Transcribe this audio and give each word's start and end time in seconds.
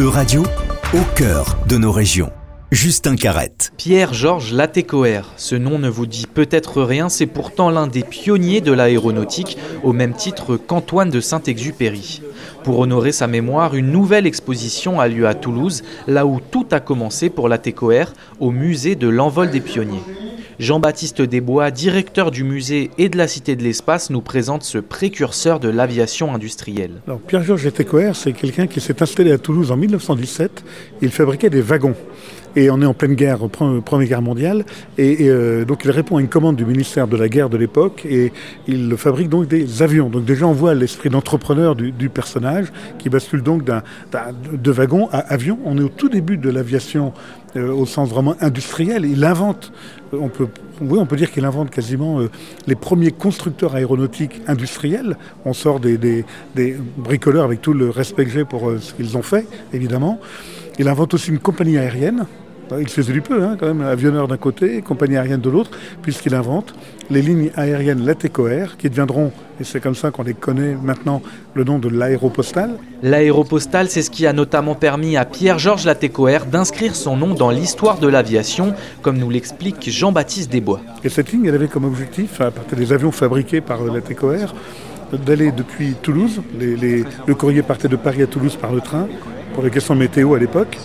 E-Radio, 0.00 0.44
au 0.94 1.14
cœur 1.14 1.58
de 1.68 1.76
nos 1.76 1.92
régions. 1.92 2.32
Justin 2.70 3.16
Carrette. 3.16 3.70
Pierre-Georges 3.76 4.54
Latécoère. 4.54 5.26
Ce 5.36 5.54
nom 5.54 5.78
ne 5.78 5.90
vous 5.90 6.06
dit 6.06 6.26
peut-être 6.26 6.82
rien, 6.82 7.10
c'est 7.10 7.26
pourtant 7.26 7.68
l'un 7.68 7.86
des 7.86 8.02
pionniers 8.02 8.62
de 8.62 8.72
l'aéronautique, 8.72 9.58
au 9.82 9.92
même 9.92 10.14
titre 10.14 10.56
qu'Antoine 10.56 11.10
de 11.10 11.20
Saint-Exupéry. 11.20 12.22
Pour 12.64 12.78
honorer 12.78 13.12
sa 13.12 13.26
mémoire, 13.26 13.74
une 13.74 13.92
nouvelle 13.92 14.26
exposition 14.26 15.00
a 15.00 15.06
lieu 15.06 15.26
à 15.26 15.34
Toulouse, 15.34 15.82
là 16.06 16.24
où 16.24 16.40
tout 16.40 16.66
a 16.70 16.80
commencé 16.80 17.28
pour 17.28 17.50
Latécoère, 17.50 18.14
au 18.38 18.52
musée 18.52 18.94
de 18.94 19.08
l'envol 19.08 19.50
des 19.50 19.60
pionniers. 19.60 20.00
Jean-Baptiste 20.60 21.22
Desbois, 21.22 21.70
directeur 21.70 22.30
du 22.30 22.44
musée 22.44 22.90
et 22.98 23.08
de 23.08 23.16
la 23.16 23.28
Cité 23.28 23.56
de 23.56 23.62
l'Espace, 23.62 24.10
nous 24.10 24.20
présente 24.20 24.62
ce 24.62 24.76
précurseur 24.76 25.58
de 25.58 25.70
l'aviation 25.70 26.34
industrielle. 26.34 27.00
Pierre-Georges 27.28 27.64
Latécoère, 27.64 28.14
c'est 28.14 28.34
quelqu'un 28.34 28.66
qui 28.66 28.82
s'est 28.82 29.02
installé 29.02 29.32
à 29.32 29.38
Toulouse 29.38 29.72
en 29.72 29.78
1917. 29.78 30.62
Il 31.00 31.12
fabriquait 31.12 31.48
des 31.48 31.62
wagons 31.62 31.94
et 32.56 32.70
on 32.70 32.80
est 32.82 32.86
en 32.86 32.94
pleine 32.94 33.14
guerre, 33.14 33.38
Première 33.48 34.08
Guerre 34.08 34.22
mondiale, 34.22 34.64
et, 34.98 35.28
euh, 35.28 35.64
donc 35.64 35.84
il 35.84 35.90
répond 35.90 36.16
à 36.16 36.20
une 36.20 36.28
commande 36.28 36.56
du 36.56 36.64
ministère 36.64 37.06
de 37.06 37.16
la 37.16 37.28
Guerre 37.28 37.48
de 37.48 37.56
l'époque, 37.56 38.04
et 38.04 38.32
il 38.66 38.96
fabrique 38.96 39.28
donc 39.28 39.46
des 39.46 39.82
avions. 39.82 40.08
Donc 40.08 40.24
déjà 40.24 40.46
on 40.46 40.52
voit 40.52 40.74
l'esprit 40.74 41.10
d'entrepreneur 41.10 41.76
du, 41.76 42.08
personnage, 42.08 42.66
qui 42.98 43.08
bascule 43.08 43.42
donc 43.42 43.64
d'un, 43.64 43.82
de 44.52 44.70
wagon 44.70 45.08
à 45.12 45.18
avion. 45.18 45.58
On 45.64 45.78
est 45.78 45.82
au 45.82 45.88
tout 45.88 46.08
début 46.08 46.36
de 46.36 46.50
l'aviation 46.50 47.12
euh, 47.56 47.72
au 47.72 47.86
sens 47.86 48.08
vraiment 48.08 48.36
industriel. 48.40 49.04
Il 49.04 49.24
invente, 49.24 49.72
euh, 50.12 50.18
on 50.20 50.28
peut, 50.28 50.48
oui, 50.80 50.98
on 50.98 51.06
peut 51.06 51.16
dire 51.16 51.30
qu'il 51.30 51.44
invente 51.44 51.70
quasiment 51.70 52.20
les 52.66 52.74
premiers 52.74 53.10
constructeurs 53.10 53.74
aéronautiques 53.74 54.40
industriels. 54.46 55.16
On 55.44 55.52
sort 55.52 55.80
des 55.80 56.24
bricoleurs 56.96 57.44
avec 57.44 57.60
tout 57.60 57.72
le 57.72 57.90
respect 57.90 58.24
que 58.24 58.30
j'ai 58.30 58.44
pour 58.44 58.72
ce 58.80 58.94
qu'ils 58.94 59.16
ont 59.16 59.22
fait, 59.22 59.46
évidemment. 59.72 60.18
Il 60.78 60.88
invente 60.88 61.12
aussi 61.14 61.30
une 61.30 61.38
compagnie 61.38 61.76
aérienne. 61.76 62.26
Il 62.78 62.88
faisait 62.88 63.12
du 63.12 63.20
peu, 63.20 63.42
hein, 63.42 63.56
quand 63.58 63.66
même, 63.66 63.80
avionneur 63.82 64.28
d'un 64.28 64.36
côté, 64.36 64.80
compagnie 64.82 65.16
aérienne 65.16 65.40
de 65.40 65.50
l'autre, 65.50 65.70
puisqu'il 66.02 66.34
invente 66.34 66.74
les 67.10 67.22
lignes 67.22 67.50
aériennes 67.56 68.04
Latécoère, 68.04 68.76
qui 68.76 68.88
deviendront, 68.88 69.32
et 69.60 69.64
c'est 69.64 69.80
comme 69.80 69.96
ça 69.96 70.10
qu'on 70.10 70.22
les 70.22 70.34
connaît 70.34 70.76
maintenant, 70.80 71.22
le 71.54 71.64
nom 71.64 71.78
de 71.78 71.88
l'aéropostale. 71.88 72.70
L'aéropostale, 73.02 73.88
c'est 73.88 74.02
ce 74.02 74.10
qui 74.10 74.26
a 74.26 74.32
notamment 74.32 74.76
permis 74.76 75.16
à 75.16 75.24
Pierre-Georges 75.24 75.84
Latécoère 75.84 76.46
d'inscrire 76.46 76.94
son 76.94 77.16
nom 77.16 77.34
dans 77.34 77.50
l'histoire 77.50 77.98
de 77.98 78.06
l'aviation, 78.06 78.74
comme 79.02 79.18
nous 79.18 79.30
l'explique 79.30 79.90
Jean-Baptiste 79.90 80.52
Desbois. 80.52 80.80
Et 81.02 81.08
cette 81.08 81.32
ligne, 81.32 81.46
elle 81.46 81.56
avait 81.56 81.68
comme 81.68 81.84
objectif, 81.84 82.40
à 82.40 82.52
partir 82.52 82.78
des 82.78 82.92
avions 82.92 83.10
fabriqués 83.10 83.60
par 83.60 83.82
Latécoère, 83.82 84.54
d'aller 85.26 85.50
depuis 85.50 85.94
Toulouse, 86.00 86.40
le 86.60 87.34
courrier 87.34 87.62
partait 87.62 87.88
de 87.88 87.96
Paris 87.96 88.22
à 88.22 88.28
Toulouse 88.28 88.56
par 88.56 88.72
le 88.72 88.80
train, 88.80 89.08
pour 89.54 89.64
les 89.64 89.70
questions 89.70 89.96
météo 89.96 90.34
à 90.34 90.38
l'époque. 90.38 90.78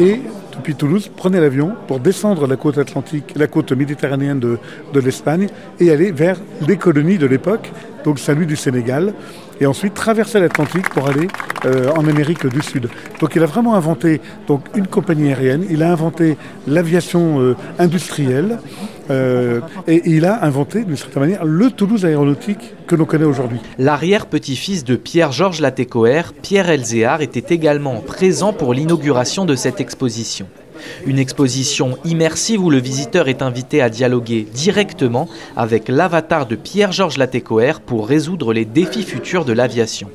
Et 0.00 0.20
depuis 0.58 0.74
Toulouse, 0.74 1.10
prenez 1.16 1.40
l'avion 1.40 1.74
pour 1.86 2.00
descendre 2.00 2.46
la 2.46 2.56
côte 2.56 2.78
atlantique, 2.78 3.32
la 3.36 3.46
côte 3.46 3.72
méditerranéenne 3.72 4.40
de, 4.40 4.58
de 4.92 5.00
l'Espagne 5.00 5.48
et 5.80 5.90
aller 5.90 6.10
vers 6.10 6.36
les 6.66 6.76
colonies 6.76 7.16
de 7.16 7.26
l'époque, 7.26 7.70
donc 8.04 8.18
salut 8.18 8.46
du 8.46 8.56
Sénégal, 8.56 9.14
et 9.60 9.66
ensuite 9.66 9.94
traverser 9.94 10.40
l'Atlantique 10.40 10.88
pour 10.90 11.08
aller 11.08 11.28
euh, 11.64 11.90
en 11.96 12.06
Amérique 12.06 12.46
du 12.46 12.62
Sud. 12.62 12.88
Donc 13.20 13.34
il 13.34 13.42
a 13.42 13.46
vraiment 13.46 13.74
inventé 13.74 14.20
donc, 14.46 14.62
une 14.74 14.86
compagnie 14.86 15.28
aérienne, 15.28 15.64
il 15.70 15.82
a 15.82 15.90
inventé 15.90 16.36
l'aviation 16.66 17.40
euh, 17.40 17.56
industrielle, 17.78 18.58
euh, 19.10 19.60
et 19.86 20.02
il 20.04 20.24
a 20.26 20.44
inventé 20.44 20.84
d'une 20.84 20.96
certaine 20.96 21.22
manière 21.22 21.44
le 21.44 21.70
Toulouse 21.70 22.04
aéronautique 22.04 22.74
que 22.86 22.94
l'on 22.94 23.06
connaît 23.06 23.24
aujourd'hui. 23.24 23.58
L'arrière-petit-fils 23.78 24.84
de 24.84 24.96
Pierre-Georges 24.96 25.60
Latécoère, 25.60 26.32
Pierre 26.34 26.68
Elzéard, 26.68 27.22
était 27.22 27.54
également 27.54 28.00
présent 28.00 28.52
pour 28.52 28.74
l'inauguration 28.74 29.44
de 29.44 29.54
cette 29.54 29.80
exposition. 29.80 30.46
Une 31.06 31.18
exposition 31.18 31.98
immersive 32.04 32.62
où 32.62 32.70
le 32.70 32.78
visiteur 32.78 33.28
est 33.28 33.42
invité 33.42 33.82
à 33.82 33.90
dialoguer 33.90 34.46
directement 34.52 35.28
avec 35.56 35.88
l'avatar 35.88 36.46
de 36.46 36.56
Pierre-Georges 36.56 37.18
Latécoère 37.18 37.80
pour 37.80 38.08
résoudre 38.08 38.52
les 38.52 38.64
défis 38.64 39.02
futurs 39.02 39.44
de 39.44 39.52
l'aviation. 39.52 40.10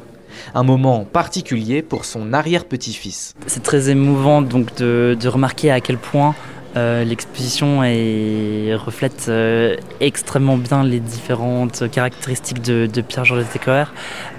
Un 0.56 0.64
moment 0.64 1.06
particulier 1.06 1.82
pour 1.82 2.06
son 2.06 2.34
arrière-petit-fils. 2.34 3.34
C'est 3.48 3.64
très 3.64 3.90
émouvant 3.90 4.42
donc 4.42 4.76
de, 4.78 5.18
remarquer 5.28 5.72
à 5.72 5.80
quel 5.80 5.98
point 5.98 6.36
euh, 6.76 7.04
l'exposition 7.04 7.80
reflète 7.80 9.28
euh, 9.30 9.76
extrêmement 10.00 10.58
bien 10.58 10.84
les 10.84 11.00
différentes 11.00 11.90
caractéristiques 11.92 12.62
de, 12.62 13.02
Pierre-Georges 13.02 13.42
Latécoère, 13.42 13.94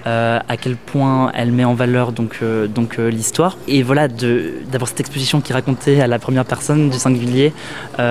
euh, 0.05 0.39
à 0.47 0.57
quel 0.57 0.75
point 0.75 1.31
elle 1.33 1.51
met 1.51 1.63
en 1.63 1.73
valeur 1.73 2.11
donc, 2.11 2.41
donc 2.73 2.97
l'histoire. 2.97 3.57
Et 3.67 3.83
voilà, 3.83 4.07
d'avoir 4.07 4.89
cette 4.89 4.99
exposition 4.99 5.39
qui 5.41 5.53
racontait 5.53 6.01
à 6.01 6.07
la 6.07 6.19
première 6.19 6.45
personne 6.45 6.89
du 6.89 6.97
singulier, 6.97 7.53
on 7.97 8.03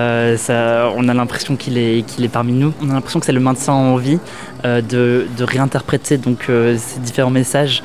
a 1.09 1.13
l'impression 1.13 1.55
qu'il 1.55 1.77
est, 1.77 2.27
parmi 2.31 2.53
nous. 2.53 2.73
On 2.81 2.89
a 2.89 2.93
l'impression 2.93 3.19
que 3.19 3.25
c'est 3.25 3.31
le 3.31 3.39
maintien 3.39 3.73
en 3.73 3.97
vie 3.97 4.19
de, 4.63 5.25
réinterpréter 5.39 6.19
ces 6.77 6.99
différents 6.99 7.29
messages 7.29 7.83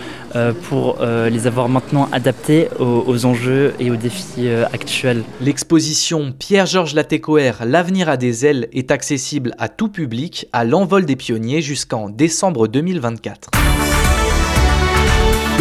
pour 0.68 0.98
les 1.00 1.46
avoir 1.46 1.68
maintenant 1.68 2.08
adaptés 2.12 2.68
aux, 2.78 3.04
aux 3.06 3.24
enjeux 3.26 3.74
et 3.80 3.90
aux 3.90 3.96
défis 3.96 4.48
actuels. 4.72 5.22
L'exposition 5.40 6.32
Pierre-Georges 6.38 6.94
Latécoère 6.94 7.64
L'avenir 7.64 8.08
a 8.08 8.16
des 8.16 8.46
ailes 8.46 8.68
est 8.72 8.90
accessible 8.90 9.54
à 9.58 9.68
tout 9.68 9.88
public 9.88 10.46
à 10.52 10.64
l'envol 10.64 11.04
des 11.04 11.16
pionniers 11.16 11.62
jusqu'en 11.62 12.08
décembre 12.08 12.68
2024. 12.68 13.50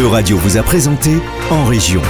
Euradio 0.00 0.38
vous 0.38 0.56
a 0.56 0.62
présenté 0.62 1.10
En 1.50 1.64
Région. 1.64 2.00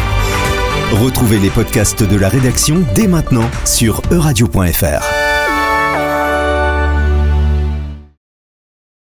Retrouvez 0.92 1.38
les 1.38 1.50
podcasts 1.50 2.02
de 2.02 2.16
la 2.16 2.28
rédaction 2.28 2.84
dès 2.94 3.06
maintenant 3.06 3.48
sur 3.64 4.00
euradio.fr. 4.12 5.19